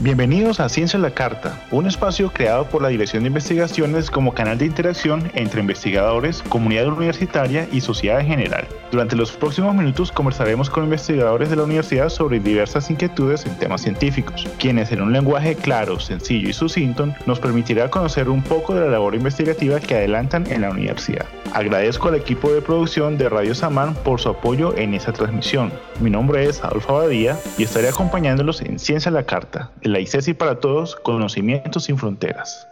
[0.00, 4.32] Bienvenidos a Ciencia a la Carta, un espacio creado por la Dirección de Investigaciones como
[4.32, 8.66] canal de interacción entre investigadores, comunidad universitaria y sociedad en general.
[8.90, 13.82] Durante los próximos minutos conversaremos con investigadores de la universidad sobre diversas inquietudes en temas
[13.82, 18.80] científicos, quienes en un lenguaje claro, sencillo y sucinto nos permitirá conocer un poco de
[18.80, 21.26] la labor investigativa que adelantan en la universidad.
[21.52, 25.70] Agradezco al equipo de producción de Radio Samán por su apoyo en esta transmisión.
[26.00, 30.34] Mi nombre es Adolfo Abadía y estaré acompañándolos en Ciencia a la Carta, la ICESI
[30.34, 32.68] para Todos, Conocimientos sin Fronteras.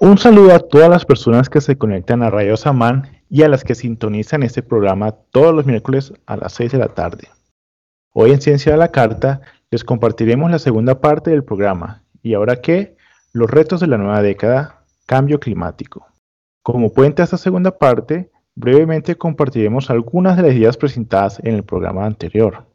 [0.00, 3.64] Un saludo a todas las personas que se conectan a Radio Samán y a las
[3.64, 7.28] que sintonizan este programa todos los miércoles a las 6 de la tarde.
[8.14, 9.40] Hoy en Ciencia de la Carta
[9.70, 12.04] les compartiremos la segunda parte del programa.
[12.22, 12.96] ¿Y ahora qué?
[13.32, 16.06] Los retos de la nueva década, cambio climático.
[16.62, 21.64] Como puente a esta segunda parte, brevemente compartiremos algunas de las ideas presentadas en el
[21.64, 22.67] programa anterior.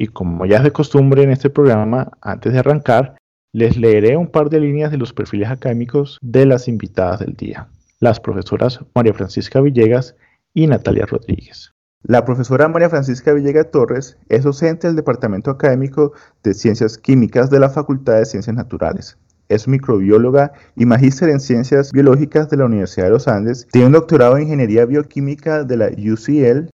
[0.00, 3.16] Y como ya es de costumbre en este programa, antes de arrancar,
[3.52, 7.66] les leeré un par de líneas de los perfiles académicos de las invitadas del día,
[7.98, 10.14] las profesoras María Francisca Villegas
[10.54, 11.72] y Natalia Rodríguez.
[12.04, 16.12] La profesora María Francisca Villegas Torres es docente del Departamento Académico
[16.44, 19.18] de Ciencias Químicas de la Facultad de Ciencias Naturales.
[19.48, 23.66] Es microbióloga y magíster en Ciencias Biológicas de la Universidad de los Andes.
[23.72, 26.70] Tiene un doctorado en Ingeniería Bioquímica de la UCL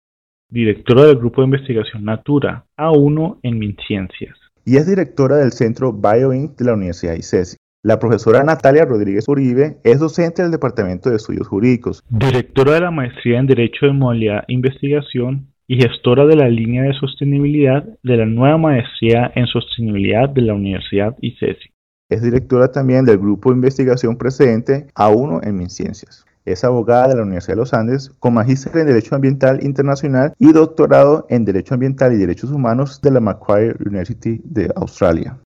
[0.50, 4.38] directora del Grupo de Investigación Natura A1 en MinCiencias.
[4.64, 7.56] Y es directora del Centro BioInc de la Universidad ICESI.
[7.82, 12.02] La profesora Natalia Rodríguez Uribe es docente del Departamento de Estudios Jurídicos.
[12.08, 16.94] Directora de la Maestría en Derecho de Modalidad Investigación y gestora de la línea de
[16.94, 21.70] sostenibilidad de la nueva Maestría en Sostenibilidad de la Universidad ICESI.
[22.10, 26.24] Es directora también del Grupo de Investigación Precedente A1 en MinCiencias.
[26.44, 30.52] Es abogada de la Universidad de los Andes, con magíster en Derecho Ambiental Internacional y
[30.52, 35.38] doctorado en Derecho Ambiental y Derechos Humanos de la Macquarie University de Australia.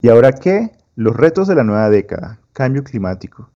[0.00, 0.70] ¿Y ahora qué?
[0.96, 3.50] Los retos de la nueva década, cambio climático.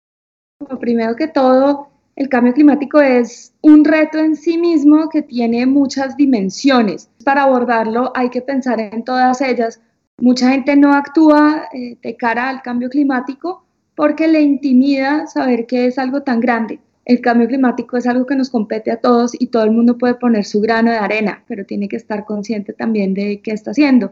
[0.79, 6.17] primero que todo, el cambio climático es un reto en sí mismo que tiene muchas
[6.17, 7.09] dimensiones.
[7.23, 9.79] Para abordarlo hay que pensar en todas ellas.
[10.19, 13.66] Mucha gente no actúa eh, de cara al cambio climático
[13.97, 16.79] porque le intimida saber que es algo tan grande.
[17.03, 20.13] El cambio climático es algo que nos compete a todos y todo el mundo puede
[20.13, 24.11] poner su grano de arena, pero tiene que estar consciente también de qué está haciendo.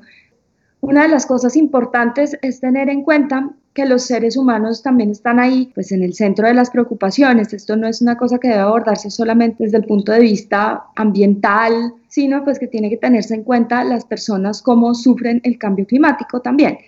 [0.81, 5.40] Una de las cosas importantes es tener en cuenta que los seres humanos también están
[5.40, 7.53] ahí, pues en el centro de las preocupaciones.
[7.53, 11.94] Esto no es una cosa que debe abordarse solamente desde el punto de vista ambiental,
[12.07, 16.41] sino pues que tiene que tenerse en cuenta las personas cómo sufren el cambio climático
[16.41, 16.79] también.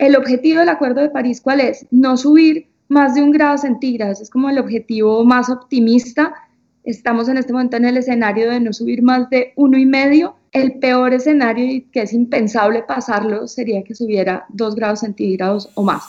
[0.00, 1.86] El objetivo del Acuerdo de París, ¿cuál es?
[1.90, 6.32] No subir más de un grado centígrado, es como el objetivo más optimista.
[6.84, 10.36] Estamos en este momento en el escenario de no subir más de uno y medio.
[10.52, 15.82] El peor escenario y que es impensable pasarlo sería que subiera dos grados centígrados o
[15.82, 16.02] más.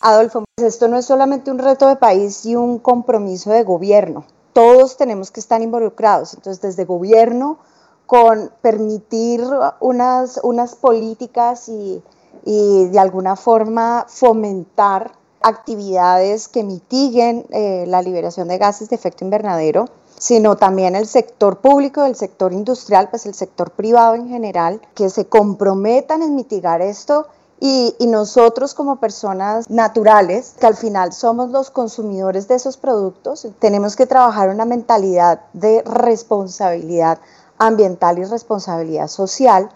[0.00, 4.26] Adolfo, pues esto no es solamente un reto de país y un compromiso de gobierno.
[4.52, 6.34] Todos tenemos que estar involucrados.
[6.34, 7.58] Entonces, desde gobierno,
[8.04, 9.40] con permitir
[9.80, 12.02] unas, unas políticas y
[12.44, 19.24] y de alguna forma fomentar actividades que mitiguen eh, la liberación de gases de efecto
[19.24, 19.86] invernadero,
[20.18, 25.10] sino también el sector público, el sector industrial, pues el sector privado en general, que
[25.10, 27.26] se comprometan en mitigar esto.
[27.60, 33.48] Y, y, nosotros como personas naturales, que al final somos los consumidores de esos productos,
[33.58, 37.18] tenemos que trabajar una mentalidad de responsabilidad
[37.58, 39.70] ambiental y responsabilidad social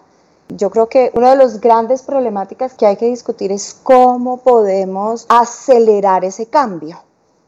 [0.49, 5.25] yo creo que una de las grandes problemáticas que hay que discutir es cómo podemos
[5.29, 6.99] acelerar ese cambio.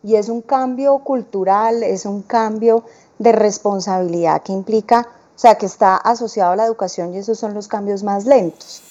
[0.04, 2.84] Y es un cambio cultural, es un cambio
[3.18, 7.54] de responsabilidad que implica, o sea, que está asociado a la educación y esos son
[7.54, 8.84] los cambios más lentos.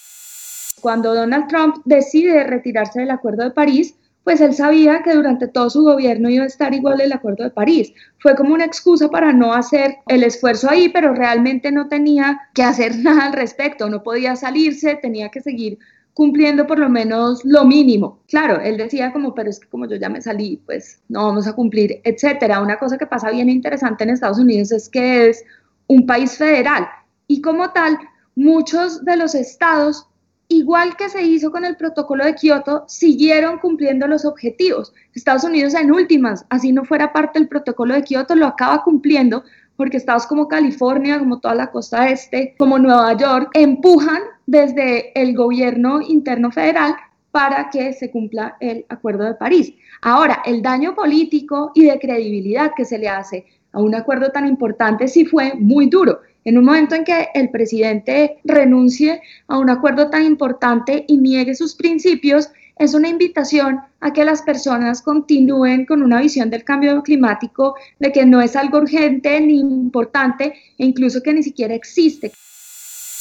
[0.81, 3.95] Cuando Donald Trump decide retirarse del Acuerdo de París,
[4.25, 7.51] pues él sabía que durante todo su gobierno iba a estar igual el Acuerdo de
[7.51, 7.93] París.
[8.19, 12.63] Fue como una excusa para no hacer el esfuerzo ahí, pero realmente no tenía que
[12.63, 15.79] hacer nada al respecto, no podía salirse, tenía que seguir
[16.15, 18.21] cumpliendo por lo menos lo mínimo.
[18.29, 21.47] Claro, él decía como, pero es que como yo ya me salí, pues no vamos
[21.47, 22.61] a cumplir, etcétera.
[22.61, 25.45] Una cosa que pasa bien interesante en Estados Unidos es que es
[25.89, 26.87] un país federal
[27.27, 27.99] y como tal,
[28.37, 30.09] muchos de los estados
[30.49, 34.93] igual que se hizo con el protocolo de Kioto, siguieron cumpliendo los objetivos.
[35.15, 39.45] Estados Unidos en últimas, así no fuera parte del protocolo de Kioto, lo acaba cumpliendo
[39.77, 45.35] porque estados como California, como toda la costa este, como Nueva York, empujan desde el
[45.35, 46.95] gobierno interno federal
[47.33, 49.75] para que se cumpla el Acuerdo de París.
[50.03, 54.47] Ahora, el daño político y de credibilidad que se le hace a un acuerdo tan
[54.47, 59.71] importante sí fue muy duro En un momento en que el presidente renuncie a un
[59.71, 65.87] acuerdo tan importante y niegue sus principios, es una invitación a que las personas continúen
[65.87, 70.85] con una visión del cambio climático de que no es algo urgente ni importante e
[70.85, 72.33] incluso que ni siquiera existe.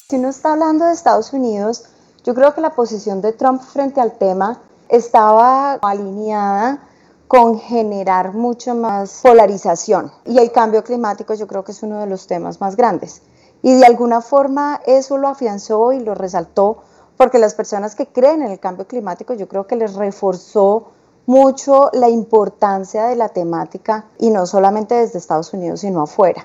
[0.09, 1.85] Si uno está hablando de Estados Unidos,
[2.25, 4.59] yo creo que la posición de Trump frente al tema
[4.89, 6.79] estaba alineada
[7.27, 10.11] con generar mucho más polarización.
[10.25, 13.21] Y el cambio climático yo creo que es uno de los temas más grandes.
[13.61, 16.83] Y de alguna forma eso lo afianzó y lo resaltó
[17.17, 20.87] porque las personas que creen en el cambio climático yo creo que les reforzó
[21.25, 26.43] mucho la importancia de la temática y no solamente desde Estados Unidos sino afuera.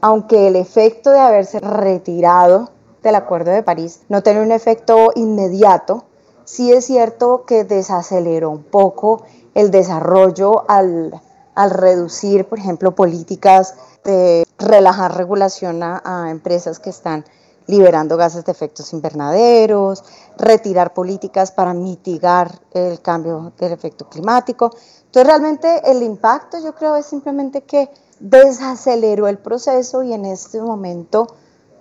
[0.00, 2.70] Aunque el efecto de haberse retirado
[3.02, 6.04] del Acuerdo de París no tiene un efecto inmediato,
[6.44, 9.24] sí es cierto que desaceleró un poco
[9.54, 11.20] el desarrollo al,
[11.56, 13.74] reducir, por ejemplo, políticas
[14.04, 17.24] de relajar regulación a, empresas que están
[17.66, 20.02] liberando gases de efectos invernaderos,
[20.38, 24.70] retirar políticas para mitigar el cambio del efecto climático.
[25.06, 30.60] Entonces, realmente el impacto yo creo es simplemente que desaceleró el proceso y en este
[30.60, 31.28] momento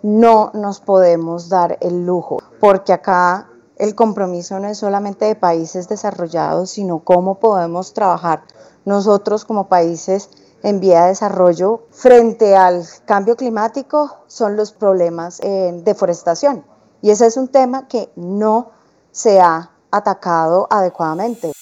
[0.01, 3.49] no nos podemos dar el lujo, porque acá
[3.79, 8.43] el compromiso no es solamente de países desarrollados, sino cómo podemos trabajar
[8.85, 10.29] nosotros como países
[10.63, 16.65] en vía de desarrollo frente al cambio climático son los problemas en deforestación.
[17.01, 18.71] Y ese es un tema que no
[19.11, 21.53] se ha atacado adecuadamente.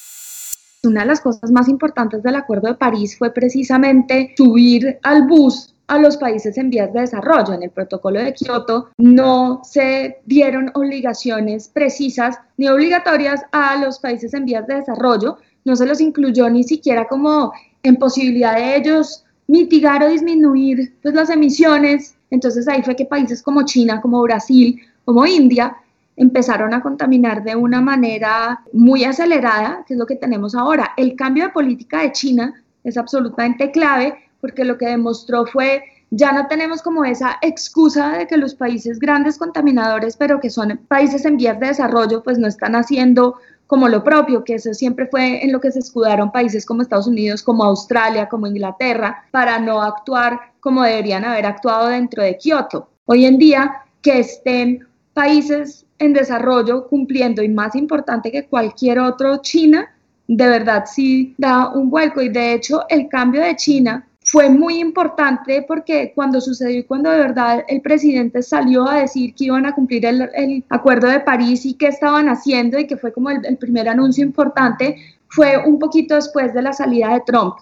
[0.84, 5.77] Una de las cosas más importantes del Acuerdo de París fue precisamente subir al bus
[5.88, 7.54] a los países en vías de desarrollo.
[7.54, 14.34] En el protocolo de Kioto no se dieron obligaciones precisas ni obligatorias a los países
[14.34, 17.52] en vías de desarrollo, no se los incluyó ni siquiera como
[17.84, 22.16] en posibilidad de ellos mitigar o disminuir pues, las emisiones.
[22.30, 25.76] Entonces ahí fue que países como China, como Brasil, como India
[26.16, 30.94] empezaron a contaminar de una manera muy acelerada, que es lo que tenemos ahora.
[30.98, 32.54] El cambio de política de China
[32.84, 38.28] es absolutamente clave porque lo que demostró fue, ya no tenemos como esa excusa de
[38.28, 42.48] que los países grandes contaminadores, pero que son países en vías de desarrollo, pues no
[42.48, 43.36] están haciendo
[43.68, 47.08] como lo propio, que eso siempre fue en lo que se escudaron países como Estados
[47.08, 52.90] Unidos, como Australia, como Inglaterra, para no actuar como deberían haber actuado dentro de Kioto.
[53.06, 59.38] Hoy en día, que estén países en desarrollo cumpliendo y más importante que cualquier otro,
[59.38, 59.94] China,
[60.28, 64.80] de verdad sí da un vuelco y de hecho el cambio de China fue muy
[64.80, 69.66] importante porque cuando sucedió y cuando de verdad el presidente salió a decir que iban
[69.66, 73.58] a cumplir el, acuerdo de París y qué estaban haciendo y que fue como el,
[73.58, 74.98] primer anuncio importante,
[75.30, 77.56] fue un poquito después de la salida de Trump.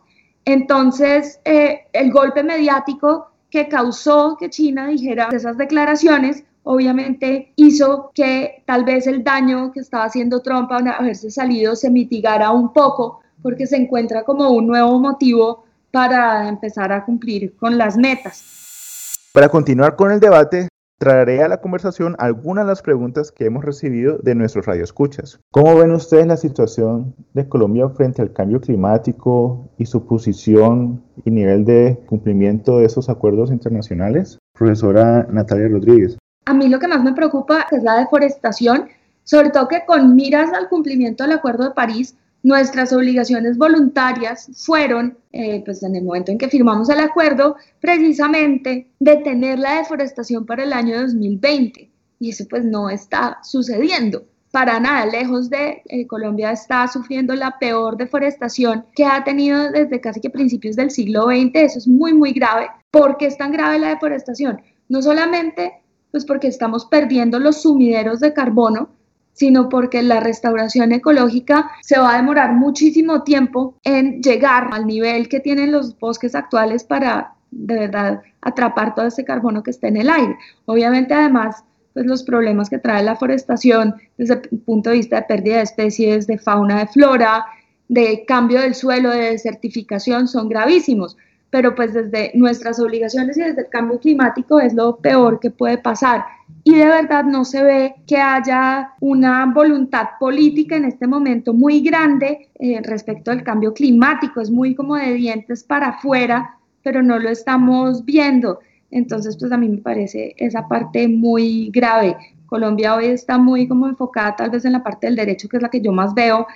[0.43, 8.63] Entonces, eh, el golpe mediático que causó que China dijera esas declaraciones, obviamente hizo que
[8.65, 13.21] tal vez el daño que estaba haciendo Trump a haberse salido se mitigara un poco,
[13.43, 15.64] porque se encuentra como un nuevo motivo
[15.95, 19.15] para empezar a cumplir con las metas.
[19.31, 20.67] Para continuar con el debate,
[20.99, 25.39] traeré a la conversación algunas de las preguntas que hemos recibido de nuestros radioescuchas.
[25.51, 31.31] ¿Cómo ven ustedes la situación de Colombia frente al cambio climático y su posición y
[31.31, 34.37] nivel de cumplimiento de esos acuerdos internacionales?
[34.53, 36.17] Profesora Natalia Rodríguez.
[36.45, 38.89] A mí lo que más me preocupa es la deforestación,
[39.23, 45.17] sobre todo que con miras al cumplimiento del Acuerdo de París, nuestras obligaciones voluntarias fueron,
[45.31, 50.63] eh, pues en el momento en que firmamos el acuerdo, precisamente detener la deforestación para
[50.63, 51.89] el año 2020.
[52.19, 54.25] Y eso pues no está sucediendo.
[54.51, 59.99] Para nada, lejos de eh, Colombia está sufriendo la peor deforestación que ha tenido desde
[59.99, 61.49] casi que principios del siglo XX.
[61.55, 62.67] Eso es muy, muy grave.
[62.91, 64.61] ¿Por qué es tan grave la deforestación?
[64.87, 68.89] No solamente pues porque estamos perdiendo los sumideros de carbono,
[69.35, 75.29] sino porque la restauración ecológica se va a demorar muchísimo tiempo en llegar al nivel
[75.29, 79.97] que tienen los bosques actuales para de verdad atrapar todo ese carbono que está en
[79.97, 80.35] el aire.
[80.65, 81.63] Obviamente además
[81.93, 85.63] pues los problemas que trae la forestación desde el punto de vista de pérdida de
[85.63, 87.45] especies, de fauna, de flora,
[87.87, 91.15] de cambio del suelo, de desertificación son gravísimos
[91.55, 95.77] pero pues desde nuestras obligaciones y desde el cambio climático es lo peor que puede
[95.77, 96.25] pasar.
[96.65, 101.79] Y de verdad no se ve que haya una voluntad política en este momento muy
[101.79, 104.41] grande eh, respecto al cambio climático.
[104.41, 108.59] Es muy como de dientes para afuera, pero no lo estamos viendo.
[108.91, 112.17] Entonces, pues a mí me parece esa parte muy grave.
[112.47, 115.63] Colombia hoy está muy como enfocada tal vez en la parte del derecho, que es
[115.63, 116.47] la que yo más veo,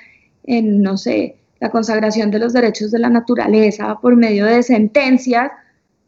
[0.43, 5.51] en, no sé, la consagración de los derechos de la naturaleza por medio de sentencias,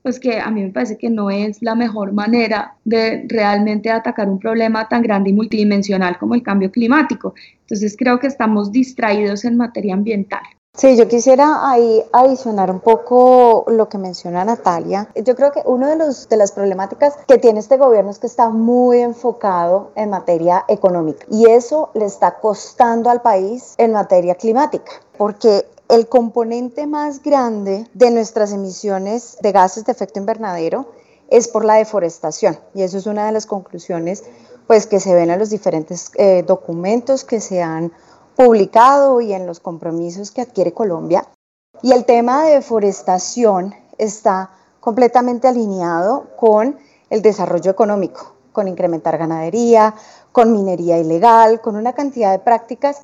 [0.02, 4.30] pues que a mí me parece que no es la mejor manera de realmente atacar
[4.30, 7.34] un problema tan grande y multidimensional como el cambio climático.
[7.62, 10.42] Entonces creo que estamos distraídos en materia ambiental.
[10.74, 15.10] Sí, yo quisiera ahí adicionar un poco lo que menciona Natalia.
[15.16, 18.28] Yo creo que una de, los, de las problemáticas que tiene este gobierno es que
[18.28, 24.36] está muy enfocado en materia económica y eso le está costando al país en materia
[24.36, 30.88] climática, porque el componente más grande de nuestras emisiones de gases de efecto invernadero
[31.30, 34.24] es por la deforestación y eso es una de las conclusiones
[34.66, 37.92] pues que se ven en los diferentes eh, documentos que se han
[38.36, 41.28] publicado y en los compromisos que adquiere Colombia.
[41.84, 44.50] Y el tema de deforestación está
[44.80, 46.80] completamente alineado con
[47.12, 49.94] el desarrollo económico, con incrementar ganadería,
[50.32, 53.04] con minería ilegal, con una cantidad de prácticas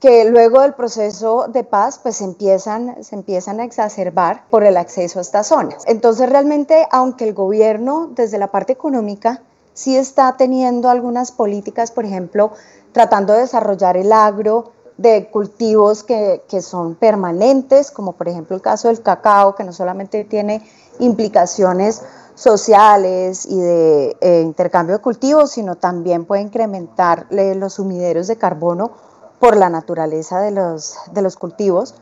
[0.00, 5.18] que luego del proceso de paz pues empiezan, se empiezan a exacerbar por el acceso
[5.18, 5.84] a estas zonas.
[5.86, 9.42] Entonces realmente, aunque el gobierno desde la parte económica
[9.74, 12.52] sí está teniendo algunas políticas, por ejemplo,
[12.92, 18.88] tratando de desarrollar el agro de cultivos que, son permanentes, como por ejemplo el caso
[18.88, 20.62] del cacao, que no solamente tiene
[20.98, 22.02] implicaciones
[22.34, 28.92] sociales y de eh, intercambio de cultivos, sino también puede incrementar los sumideros de carbono
[29.40, 31.94] por la naturaleza de los, de los cultivos,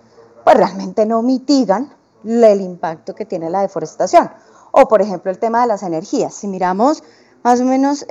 [0.45, 4.30] pues realmente no mitigan el impacto que tiene la deforestación.
[4.73, 6.35] O por ejemplo el tema de las energías.
[6.35, 7.02] Si miramos
[7.42, 8.04] más o menos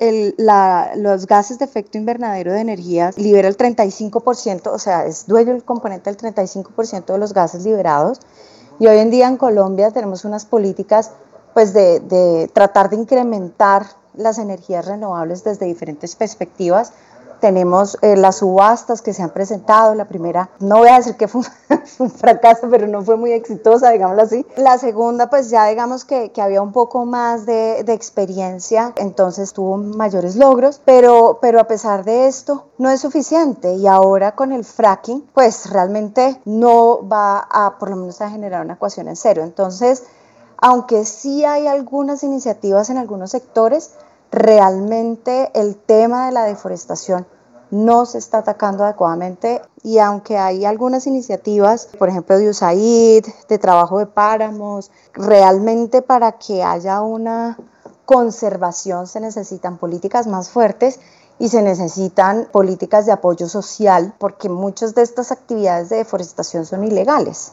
[0.95, 5.63] los gases de efecto invernadero de energía libera el 35%, o sea, es dueño el
[5.63, 8.19] componente del 35% de los gases liberados.
[8.79, 11.11] Y hoy en día en Colombia tenemos unas políticas
[11.53, 16.93] pues de, de tratar de incrementar las energías renovables desde diferentes perspectivas
[17.39, 19.95] tenemos eh, las subastas que se han presentado.
[19.95, 21.41] La primera, no voy a decir que fue
[21.99, 24.45] un, fracaso, pero no fue muy exitosa, digámoslo así.
[24.55, 29.53] La segunda, pues ya digamos que, que había un poco más de, de, experiencia, entonces
[29.53, 33.73] tuvo mayores logros, pero, pero a pesar de esto, no es suficiente.
[33.75, 38.63] Y ahora con el fracking, pues realmente no va a, por lo menos, a generar
[38.63, 39.43] una ecuación en cero.
[39.43, 40.03] Entonces,
[40.57, 43.91] aunque sí hay algunas iniciativas en algunos sectores,
[44.31, 47.25] realmente el tema de la deforestación
[47.69, 53.57] no se está atacando adecuadamente y aunque hay algunas iniciativas, por ejemplo de USAID, de
[53.57, 57.57] trabajo de páramos, realmente para que haya una
[58.05, 60.99] conservación se necesitan políticas más fuertes
[61.39, 66.83] y se necesitan políticas de apoyo social porque muchas de estas actividades de deforestación son
[66.83, 67.51] ilegales.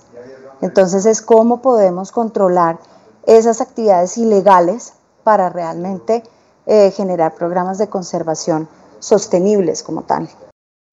[0.61, 2.79] Entonces es cómo podemos controlar
[3.27, 4.93] esas actividades ilegales
[5.25, 6.23] para realmente
[6.67, 8.69] eh, generar programas de conservación
[8.99, 10.29] sostenibles como tal.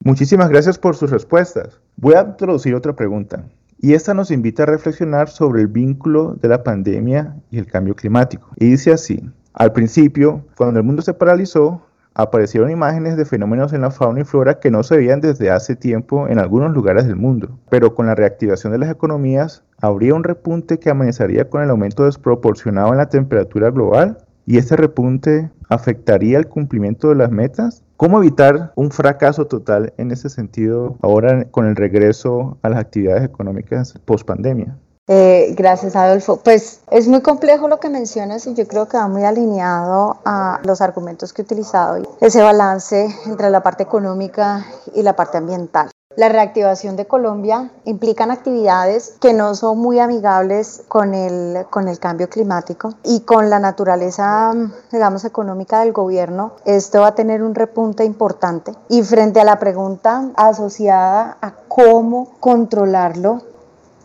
[0.04, 1.80] Muchísimas gracias por sus respuestas.
[1.96, 3.46] Voy a introducir otra pregunta.
[3.78, 7.96] Y esta nos invita a reflexionar sobre el vínculo de la pandemia y el cambio
[7.96, 8.48] climático.
[8.58, 9.22] Y dice así,
[9.54, 11.82] al principio, cuando el mundo se paralizó,
[12.14, 15.76] aparecieron imágenes de fenómenos en la fauna y flora que no se veían desde hace
[15.76, 17.58] tiempo en algunos lugares del mundo.
[17.70, 22.06] Pero con la reactivación de las economías, habría un repunte que amenazaría con el aumento
[22.06, 24.18] desproporcionado en la temperatura global
[24.52, 27.84] y este repunte afectaría el cumplimiento de las metas?
[27.96, 33.24] ¿Cómo evitar un fracaso total en ese sentido ahora con el regreso a las actividades
[33.24, 34.78] económicas post pandemia?
[35.08, 36.42] Eh, gracias, Adolfo.
[36.44, 40.60] Pues es muy complejo lo que mencionas y yo creo que va muy alineado a
[40.66, 45.90] los argumentos que he utilizado, ese balance entre la parte económica y la parte ambiental.
[46.22, 51.98] La reactivación de Colombia implican actividades que no son muy amigables con el, con el
[51.98, 54.54] cambio climático y con la naturaleza,
[54.92, 56.52] digamos, económica del gobierno.
[56.64, 58.72] Esto va a tener un repunte importante.
[58.88, 63.42] Y frente a la pregunta asociada a cómo controlarlo,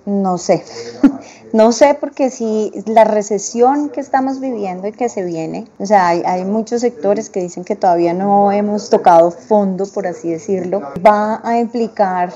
[0.07, 0.65] no sé.
[1.53, 6.09] No sé porque si la recesión que estamos viviendo y que se viene, o sea,
[6.09, 11.41] hay, muchos sectores que dicen que todavía no hemos tocado fondo, por así decirlo, va
[11.45, 12.31] a implicar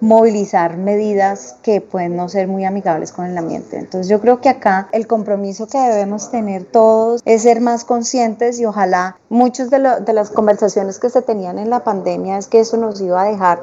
[0.00, 3.78] movilizar medidas que pueden no ser muy amigables con el ambiente.
[3.78, 8.58] Entonces yo creo que acá el compromiso que debemos tener todos es ser más conscientes
[8.58, 12.60] y ojalá muchas de, de las conversaciones que se tenían en la pandemia es que
[12.60, 13.62] eso nos iba a dejar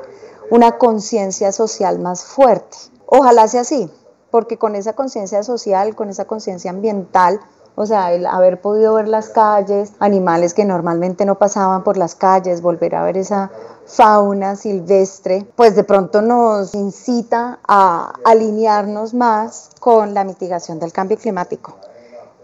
[0.52, 2.78] una conciencia social más fuerte.
[3.08, 3.90] Ojalá sea así,
[4.32, 7.40] porque con esa conciencia social, con esa conciencia ambiental,
[7.76, 12.16] o sea, el haber podido ver las calles, animales que normalmente no pasaban por las
[12.16, 13.50] calles, volver a ver esa
[13.86, 21.18] fauna silvestre, pues de pronto nos incita a alinearnos más con la mitigación del cambio
[21.18, 21.76] climático.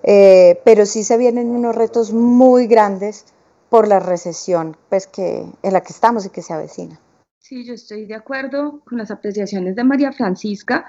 [0.04, 3.26] Eh, pero sí se vienen unos retos muy grandes
[3.70, 7.00] por la recesión pues que, en la que estamos y que se avecina.
[7.46, 10.86] Sí, yo estoy de acuerdo con las apreciaciones de María Francisca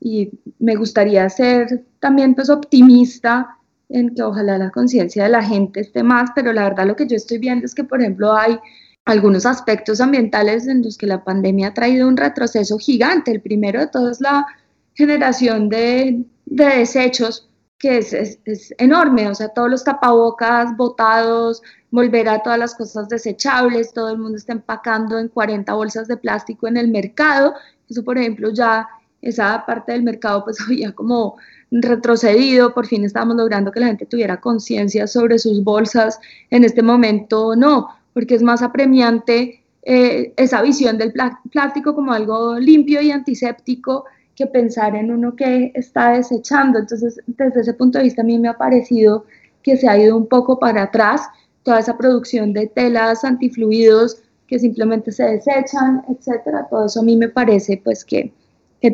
[0.00, 3.58] y me gustaría ser también pues optimista
[3.90, 7.06] en que ojalá la conciencia de la gente esté más, pero la verdad lo que
[7.06, 8.58] yo estoy viendo es que, por ejemplo, hay
[9.04, 13.30] algunos aspectos ambientales en los que la pandemia ha traído un retroceso gigante.
[13.30, 14.46] El primero de todo es la
[14.94, 22.42] generación de, desechos, que es, es, enorme, o sea, todos los tapabocas botados, volver a
[22.42, 26.76] todas las cosas desechables, todo el mundo está empacando en 40 bolsas de plástico en
[26.76, 27.54] el mercado,
[27.88, 28.88] eso por ejemplo ya
[29.22, 31.36] esa parte del mercado pues había como
[31.70, 36.82] retrocedido, por fin estábamos logrando que la gente tuviera conciencia sobre sus bolsas, en este
[36.82, 41.12] momento no, porque es más apremiante eh, esa visión del
[41.50, 44.04] plástico como algo limpio y antiséptico
[44.34, 46.78] que pensar en uno que está desechando.
[46.78, 49.24] Entonces, desde ese punto de vista, a mí me ha parecido
[49.62, 51.22] que se ha ido un poco para atrás
[51.68, 56.66] toda esa producción de telas antifluidos que simplemente se desechan, etcétera.
[56.70, 58.32] Todo eso a mí me parece pues que,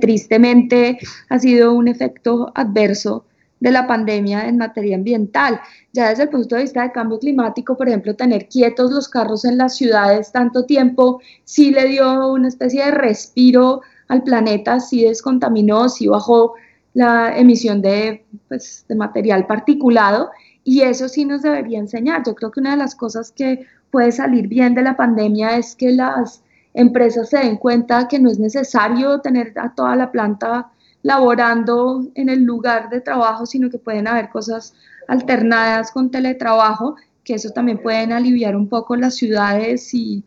[0.01, 3.27] tristemente ha sido un efecto adverso
[3.61, 5.61] de la pandemia en materia ambiental.
[5.93, 9.45] Ya desde el punto de vista del cambio climático, por ejemplo, tener quietos los carros
[9.45, 15.05] en las ciudades tanto tiempo sí le dio una especie de respiro al planeta, sí
[15.05, 16.55] descontaminó, sí bajó
[16.93, 20.31] la emisión de, pues, de material particulado
[20.65, 22.23] y eso sí nos debería enseñar.
[22.27, 25.77] Yo creo que una de las cosas que puede salir bien de la pandemia es
[25.77, 26.43] que las
[26.73, 30.71] empresas se den cuenta que no es necesario tener a toda la planta
[31.03, 34.75] laborando en el lugar de trabajo, sino que pueden haber cosas
[35.07, 40.25] alternadas con teletrabajo, que eso también pueden aliviar un poco las ciudades y,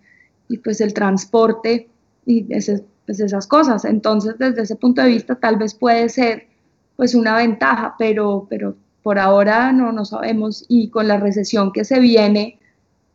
[0.48, 1.90] y pues el transporte
[2.26, 3.86] y pues esas cosas.
[3.86, 6.48] Entonces, desde ese punto de vista, tal vez puede ser
[6.96, 8.76] pues una ventaja, pero, pero
[9.08, 12.60] por ahora no, no sabemos y con la recesión que se viene,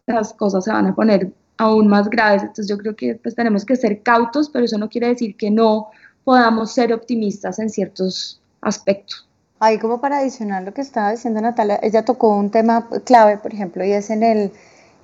[0.07, 2.41] las cosas se van a poner aún más graves.
[2.41, 5.51] Entonces yo creo que pues tenemos que ser cautos, pero eso no quiere decir que
[5.51, 5.91] no
[6.25, 9.29] podamos ser optimistas en ciertos aspectos.
[9.61, 13.53] Ahí como para adicionar lo que estaba diciendo Natalia, ella tocó un tema clave, por
[13.53, 14.51] ejemplo, y es en el,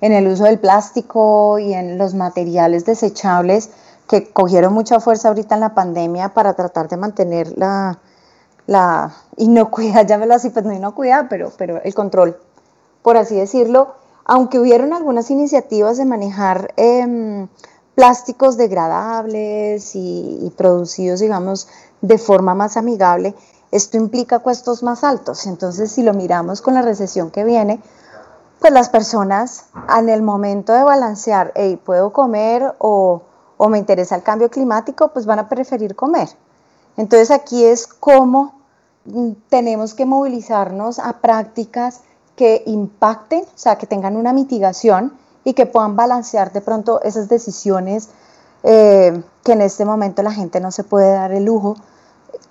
[0.01, 3.69] en el uso del plástico y en los materiales desechables
[4.09, 7.99] que cogieron mucha fuerza ahorita en la pandemia para tratar de mantener la,
[8.69, 12.37] la inocuidad, llámelo así, pues no inocuidad, pero, pero el control,
[13.01, 17.47] por así decirlo, aunque hubieron algunas iniciativas de manejar em,
[17.95, 21.67] plásticos degradables y, producidos, digamos,
[22.01, 23.33] de forma más amigable,
[23.71, 25.47] esto implica costos más altos.
[25.47, 27.81] Entonces, si lo miramos con la recesión que viene,
[28.59, 29.65] pues las personas
[29.97, 33.23] en el momento de balancear, hey, puedo comer o,
[33.57, 36.29] o me interesa el cambio climático, pues van a preferir comer.
[36.97, 38.58] Entonces aquí es cómo
[39.49, 42.01] tenemos que movilizarnos a prácticas
[42.35, 47.27] que impacten, o sea, que tengan una mitigación y que puedan balancear de pronto esas
[47.27, 48.09] decisiones
[48.63, 51.75] eh, que en este momento la gente no se puede dar el lujo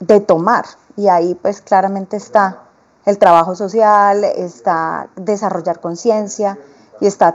[0.00, 0.64] de tomar.
[0.96, 2.62] Y ahí pues claramente está
[3.06, 6.58] el trabajo social, está desarrollar conciencia
[7.00, 7.32] y está,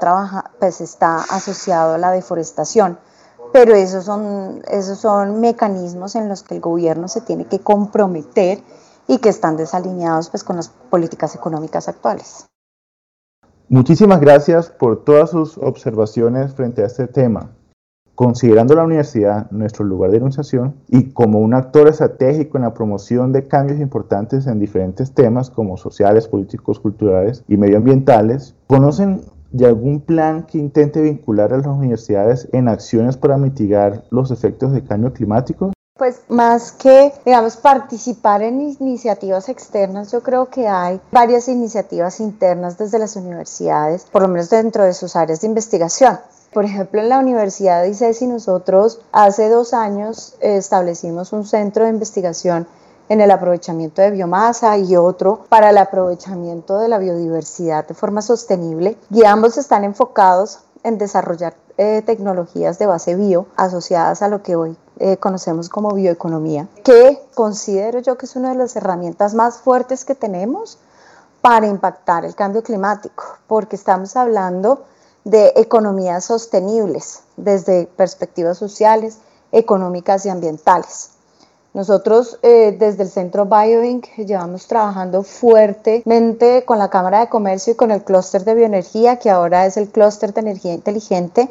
[0.59, 2.97] pues, está asociado a la deforestación
[3.53, 8.59] pero esos son, esos son mecanismos en los que el gobierno se tiene que comprometer
[9.07, 12.47] y que están desalineados pues, con las políticas económicas actuales.
[13.69, 17.49] Muchísimas gracias por todas sus observaciones frente a este tema.
[18.15, 23.33] Considerando la universidad nuestro lugar de enunciación y como un actor estratégico en la promoción
[23.33, 30.01] de cambios importantes en diferentes temas como sociales, políticos, culturales y medioambientales, ¿conocen de algún
[30.01, 35.13] plan que intente vincular a las universidades en acciones para mitigar los efectos del cambio
[35.13, 35.71] climático?
[35.95, 42.79] Pues más que, digamos, participar en iniciativas externas, yo creo que hay varias iniciativas internas
[42.79, 46.19] desde las universidades, por lo menos dentro de sus áreas de investigación.
[46.51, 51.91] Por ejemplo, en la Universidad de ICESI nosotros hace dos años establecimos un centro de
[51.91, 52.67] investigación
[53.07, 58.23] en el aprovechamiento de biomasa y otro para el aprovechamiento de la biodiversidad de forma
[58.23, 64.41] sostenible y ambos están enfocados en desarrollar eh, tecnologías de base bio asociadas a lo
[64.41, 69.33] que hoy eh, conocemos como bioeconomía, que considero yo que es una de las herramientas
[69.33, 70.77] más fuertes que tenemos
[71.41, 74.85] para impactar el cambio climático, porque estamos hablando
[75.23, 79.17] de economías sostenibles desde perspectivas sociales,
[79.51, 81.09] económicas y ambientales.
[81.73, 87.75] Nosotros eh, desde el Centro BioInc llevamos trabajando fuertemente con la Cámara de Comercio y
[87.75, 91.49] con el clúster de bioenergía, que ahora es el clúster de energía inteligente,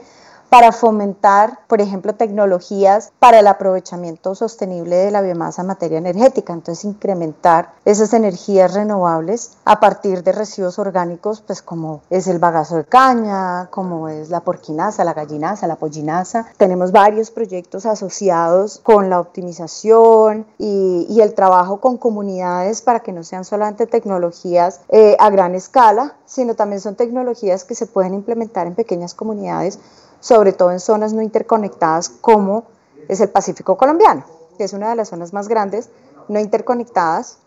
[0.52, 6.52] para fomentar, por ejemplo, tecnologías para el aprovechamiento sostenible de la biomasa en materia energética.
[6.52, 12.76] Entonces, incrementar esas energías renovables a partir de residuos orgánicos, pues como es el bagazo
[12.76, 16.44] de caña, como es la porquinaza, la gallinaza, la pollinaza.
[16.58, 23.12] Tenemos varios proyectos asociados con la optimización y, y el trabajo con comunidades para que
[23.12, 28.12] no sean solamente tecnologías eh, a gran escala, sino también son tecnologías que se pueden
[28.12, 29.78] implementar en pequeñas comunidades
[30.22, 32.64] sobre todo en zonas no interconectadas como
[33.08, 34.24] es el Pacífico colombiano,
[34.56, 35.90] que es una de las zonas más grandes
[36.28, 37.38] no interconectadas.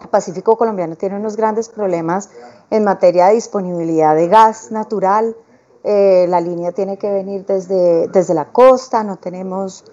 [0.00, 2.28] El Pacífico colombiano tiene unos grandes problemas
[2.70, 5.34] en materia de disponibilidad de gas natural.
[5.82, 9.84] Eh, la línea tiene que venir desde, desde la costa, no tenemos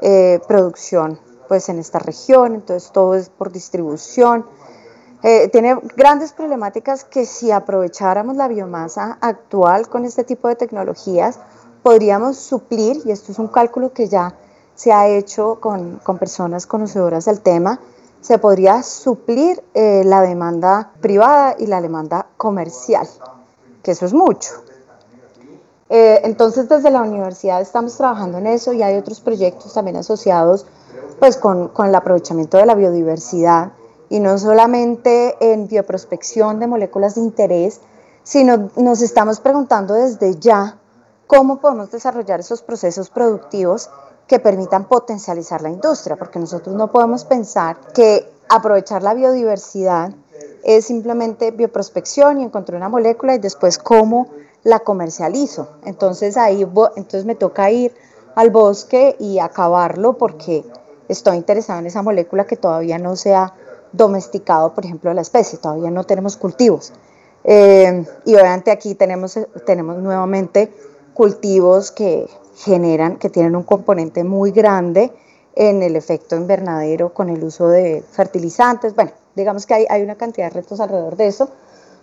[0.00, 4.46] eh, producción pues en esta región, entonces todo es por distribución.
[5.22, 11.38] Eh, tiene grandes problemáticas que si aprovecháramos la biomasa actual con este tipo de tecnologías,
[11.82, 14.34] podríamos suplir, y esto es un cálculo que ya
[14.74, 17.80] se ha hecho con, con personas conocedoras del tema,
[18.20, 23.06] se podría suplir eh, la demanda privada y la demanda comercial,
[23.82, 24.50] que eso es mucho.
[25.90, 30.66] Eh, entonces, desde la universidad estamos trabajando en eso y hay otros proyectos también asociados
[31.18, 33.72] pues, con, con el aprovechamiento de la biodiversidad
[34.08, 37.80] y no solamente en bioprospección de moléculas de interés,
[38.22, 40.78] sino nos estamos preguntando desde ya
[41.34, 43.88] cómo podemos desarrollar esos procesos productivos
[44.26, 50.12] que permitan potencializar la industria, porque nosotros no podemos pensar que aprovechar la biodiversidad
[50.62, 54.28] es simplemente bioprospección y encontrar una molécula y después cómo
[54.62, 55.68] la comercializo.
[55.86, 56.60] Entonces ahí
[56.96, 57.94] entonces me toca ir
[58.34, 60.66] al bosque y acabarlo porque
[61.08, 63.54] estoy interesado en esa molécula que todavía no se ha
[63.92, 66.92] domesticado, por ejemplo, la especie, todavía no tenemos cultivos.
[67.42, 70.70] Eh, y obviamente aquí tenemos, tenemos nuevamente
[71.14, 75.12] cultivos que generan, que tienen un componente muy grande
[75.54, 78.94] en el efecto invernadero con el uso de fertilizantes.
[78.94, 81.48] Bueno, digamos que hay, hay una cantidad de retos alrededor de eso.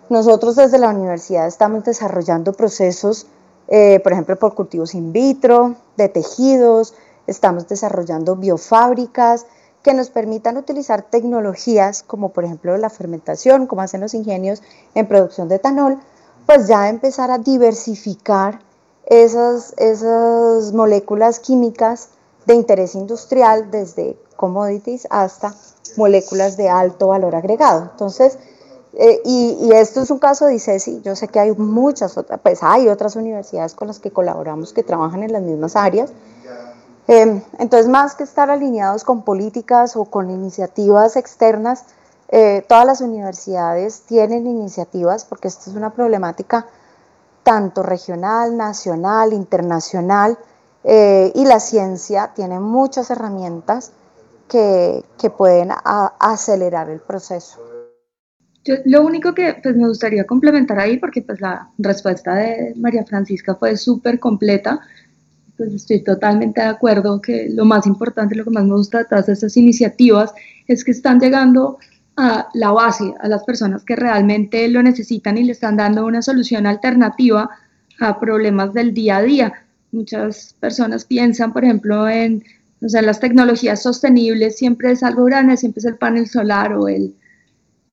[0.08, 3.26] Nosotros desde la universidad estamos desarrollando procesos,
[3.68, 6.94] eh, por ejemplo, por cultivos in vitro, de tejidos,
[7.26, 9.46] estamos desarrollando biofábricas
[9.82, 14.62] que nos permitan utilizar tecnologías como por ejemplo la fermentación, como hacen los ingenios
[14.94, 15.98] en producción de etanol,
[16.44, 18.60] pues ya empezar a diversificar
[19.06, 22.08] esas, esas moléculas químicas
[22.46, 25.54] de interés industrial, desde commodities hasta
[25.96, 27.88] moléculas de alto valor agregado.
[27.92, 28.38] Entonces,
[28.94, 32.62] eh, y, esto es un caso de ICESI, yo sé que hay muchas otras, pues
[32.62, 36.10] hay otras universidades con las que colaboramos que trabajan en las mismas áreas.
[37.06, 41.84] Eh, entonces, más que estar alineados con políticas o con iniciativas externas,
[42.28, 46.66] eh, todas las universidades tienen iniciativas, porque esta es una problemática
[47.50, 50.38] tanto regional, nacional, internacional,
[50.84, 53.90] eh, y la ciencia tiene muchas herramientas
[54.48, 55.70] que, que pueden
[56.20, 57.58] acelerar el proceso.
[58.64, 63.04] Yo, lo único que pues, me gustaría complementar ahí, porque pues, la respuesta de María
[63.04, 64.78] Francisca fue súper completa,
[65.56, 69.06] pues estoy totalmente de acuerdo que lo más importante, lo que más me gusta de
[69.06, 70.32] todas esas iniciativas
[70.68, 71.80] es que están llegando
[72.20, 76.22] a la base, a las personas que realmente lo necesitan y le están dando una
[76.22, 77.50] solución alternativa
[77.98, 79.52] a problemas del día a día.
[79.92, 82.44] Muchas personas piensan, por ejemplo, en
[82.82, 86.88] o sea, las tecnologías sostenibles, siempre es algo grande, siempre es el panel solar o
[86.88, 87.14] el,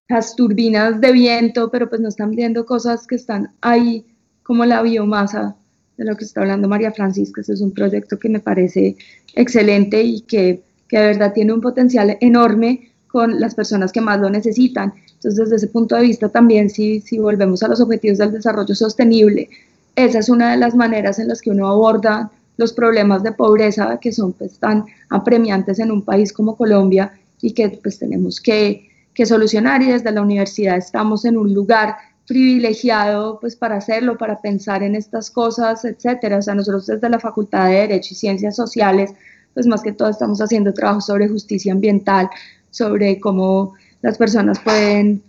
[0.08, 4.06] las turbinas de viento, pero pues no están viendo cosas que están ahí,
[4.44, 5.56] como la biomasa
[5.98, 7.42] de lo que está hablando María Francisca.
[7.42, 8.96] Ese es un proyecto que me parece
[9.36, 14.20] excelente y que, que de verdad tiene un potencial enorme con las personas que más
[14.20, 14.94] lo necesitan.
[15.16, 18.76] Entonces, desde ese punto de vista también, si, si volvemos a los objetivos del desarrollo
[18.76, 19.50] sostenible,
[19.96, 23.98] esa es una de las maneras en las que uno aborda los problemas de pobreza
[24.00, 28.88] que son pues, tan apremiantes en un país como Colombia y que pues tenemos que,
[29.16, 31.96] que solucionar y desde la universidad estamos en un lugar
[32.28, 36.38] privilegiado pues para hacerlo, para pensar en estas cosas, etcétera.
[36.38, 39.12] O sea, nosotros desde la Facultad de Derecho y Ciencias Sociales,
[39.56, 42.30] pues más que todo estamos haciendo trabajo sobre justicia ambiental,
[42.78, 45.24] sobre cómo las personas pueden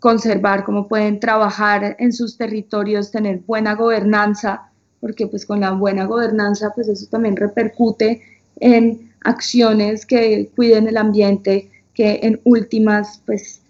[0.00, 6.04] conservar, cómo pueden trabajar en sus territorios, tener buena gobernanza, porque pues con la buena
[6.04, 8.22] gobernanza pues eso también repercute
[8.60, 13.60] en acciones que cuiden el ambiente, que en últimas pues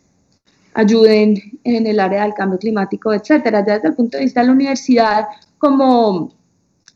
[0.74, 3.62] ayuden en el área del cambio climático, etcétera.
[3.62, 5.26] Desde el punto de vista de la universidad
[5.58, 6.32] como,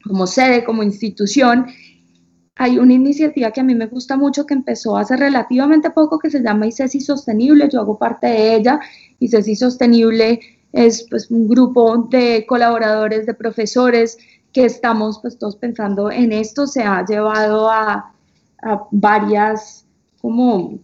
[0.05, 1.67] como sede, como institución,
[2.59, 6.29] hay una iniciativa que a mí me gusta mucho que empezó hace relativamente poco que
[6.29, 8.81] se llama ICESI Sostenible, yo hago parte de ella.
[9.21, 10.41] ICESI Sostenible
[10.73, 14.19] es pues, un grupo de colaboradores, de profesores
[14.53, 18.13] que estamos pues todos pensando en esto, se ha llevado a,
[18.63, 19.87] a varias
[20.21, 20.81] como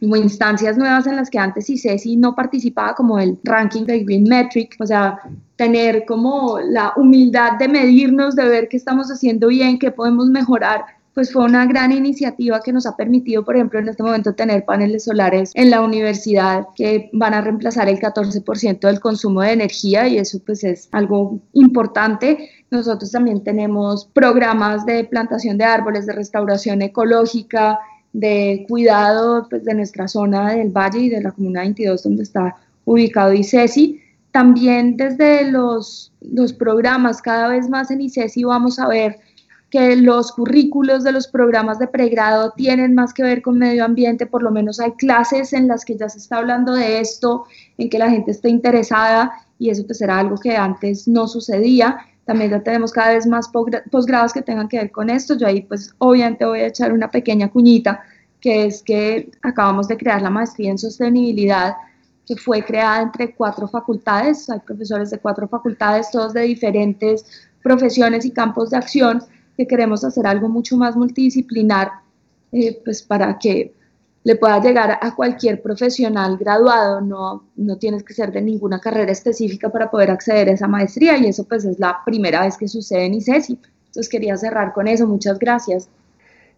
[0.00, 4.24] como instancias nuevas en las que antes ICESI no participaba, como el ranking de Green
[4.24, 5.18] Metric, o sea,
[5.56, 10.84] tener como la humildad de medirnos, de ver qué estamos haciendo bien, qué podemos mejorar,
[11.16, 14.66] pues fue una gran iniciativa que nos ha permitido, por ejemplo, en este momento tener
[14.66, 20.06] paneles solares en la universidad que van a reemplazar el 14% del consumo de energía
[20.08, 22.50] y eso pues es algo importante.
[22.70, 27.78] Nosotros también tenemos programas de plantación de árboles, de restauración ecológica,
[28.16, 32.56] de cuidado pues, de nuestra zona del Valle y de la Comuna 22 donde está
[32.86, 34.00] ubicado ICESI.
[34.30, 39.18] También desde los, los programas, cada vez más en ICESI vamos a ver
[39.68, 44.24] que los currículos de los programas de pregrado tienen más que ver con medio ambiente,
[44.24, 47.44] por lo menos hay clases en las que ya se está hablando de esto,
[47.76, 51.98] en que la gente esté interesada y eso pues era algo que antes no sucedía.
[52.26, 53.48] También ya tenemos cada vez más
[53.90, 55.36] posgrados que tengan que ver con esto.
[55.36, 58.02] Yo ahí pues obviamente voy a echar una pequeña cuñita,
[58.40, 61.74] que es que acabamos de crear la maestría en sostenibilidad
[62.26, 67.24] que fue creada entre cuatro facultades, hay profesores de cuatro facultades, todos de diferentes
[67.62, 69.22] profesiones y campos de acción,
[69.56, 71.92] que queremos hacer algo mucho más multidisciplinar,
[72.50, 73.72] eh, pues para que
[74.26, 79.12] le pueda llegar a cualquier profesional graduado, no, no tienes que ser de ninguna carrera
[79.12, 82.66] específica para poder acceder a esa maestría y eso pues es la primera vez que
[82.66, 83.52] sucede en ICESI.
[83.86, 85.88] Entonces quería cerrar con eso, muchas gracias.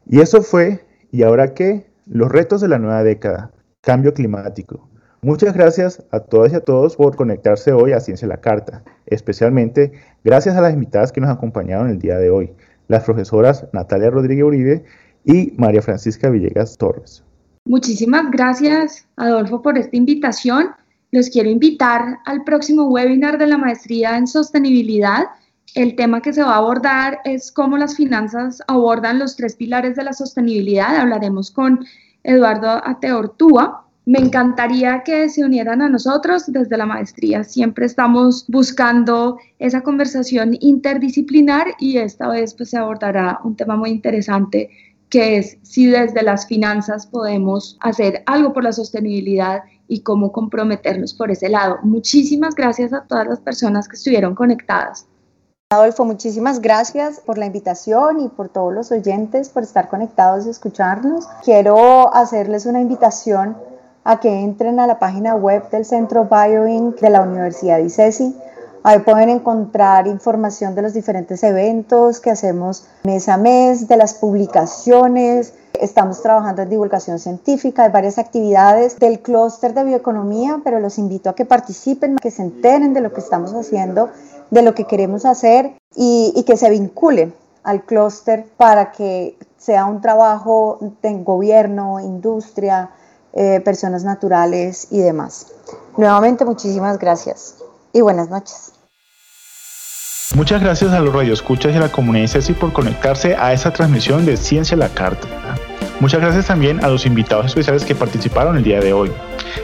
[0.09, 0.81] Y eso fue,
[1.13, 1.85] ¿y ahora qué?
[2.07, 3.51] Los retos de la nueva década,
[3.83, 4.89] cambio climático.
[5.21, 9.93] Muchas gracias a todas y a todos por conectarse hoy a Ciencia la Carta, especialmente
[10.25, 12.51] gracias a las invitadas que nos acompañaron el día de hoy,
[12.87, 14.85] las profesoras Natalia Rodríguez Uribe
[15.27, 17.28] y María Francisca Villegas Torres.
[17.69, 20.71] Muchísimas gracias, Adolfo, por esta invitación.
[21.13, 25.27] Los quiero invitar al próximo webinar de la maestría en sostenibilidad.
[25.75, 29.97] El tema que se va a abordar es cómo las finanzas abordan los tres pilares
[29.97, 30.97] de la sostenibilidad.
[30.97, 31.85] Hablaremos con
[32.23, 33.85] Eduardo Ateortúa.
[34.07, 37.45] Me encantaría que se unieran a nosotros desde la maestría.
[37.45, 43.91] Siempre estamos buscando esa conversación interdisciplinar y esta vez pues, se abordará un tema muy
[43.91, 44.71] interesante
[45.11, 51.15] que es si desde las finanzas podemos hacer algo por la sostenibilidad y cómo comprometernos
[51.15, 51.79] por ese lado.
[51.83, 55.07] Muchísimas gracias a todas las personas que estuvieron conectadas.
[55.71, 60.51] Adolfo, muchísimas gracias por la invitación y por todos los oyentes por estar conectados y
[60.51, 61.27] escucharnos.
[61.45, 63.57] Quiero hacerles una invitación
[64.05, 68.35] a que entren a la página web del Centro BioInc de la Universidad de ICESI
[68.85, 74.15] Ahí pueden encontrar información de los diferentes eventos que hacemos mes a mes, de las
[74.15, 75.53] publicaciones.
[75.75, 81.31] Estamos trabajando en divulgación científica, hay varias actividades del clúster de bioeconomía, pero los invito
[81.31, 84.11] a que participen, que se enteren de lo que estamos haciendo,
[84.51, 90.01] de lo que queremos hacer y, que se vinculen al clúster para que sea un
[90.01, 92.91] trabajo en gobierno, industria,
[93.33, 95.49] eh, personas naturales y demás.
[95.97, 97.57] Nuevamente, muchísimas gracias
[97.99, 98.73] y buenas noches.
[100.35, 104.25] Muchas gracias a los radioescuchas y a la comunidad CECI por conectarse a esta transmisión
[104.27, 105.27] de Ciencia a la Carta.
[106.01, 109.11] Muchas gracias también a los invitados especiales que participaron el día de hoy.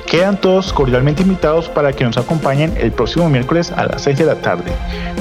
[0.07, 4.25] Quedan todos cordialmente invitados para que nos acompañen el próximo miércoles a las 6 de
[4.25, 4.73] la tarde.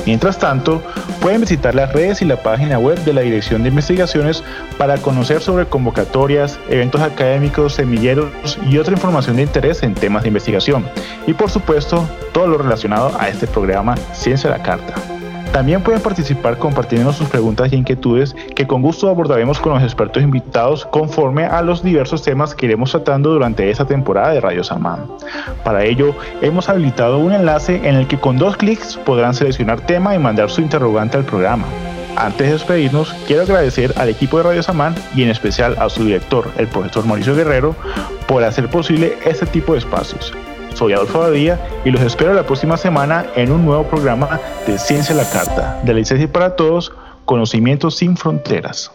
[0.08, 0.82] Mientras tanto,
[1.22, 4.44] pueden visitar las redes y la página web de la Dirección de Investigaciones
[4.80, 10.30] para conocer sobre convocatorias, eventos académicos, semilleros y otra información de interés en temas de
[10.30, 10.86] investigación.
[11.28, 15.13] Y por supuesto, todo lo relacionado a este programa Ciencia a la Carta.
[15.54, 20.24] También pueden participar compartiendo sus preguntas y inquietudes que con gusto abordaremos con los expertos
[20.24, 25.06] invitados conforme a los diversos temas que iremos tratando durante esta temporada de Radio Samán.
[25.64, 30.16] Para ello, hemos habilitado un enlace en el que con dos clics podrán seleccionar tema
[30.16, 31.66] y mandar su interrogante al programa.
[32.16, 36.04] Antes de despedirnos, quiero agradecer al equipo de Radio Samán y en especial a su
[36.04, 37.76] director, el profesor Mauricio Guerrero,
[38.28, 40.34] por hacer posible este tipo de espacios.
[40.74, 45.14] Soy Adolfo Badía y los espero la próxima semana en un nuevo programa de Ciencia
[45.14, 46.92] la Carta, de la licencia para todos,
[47.26, 48.92] conocimientos sin fronteras.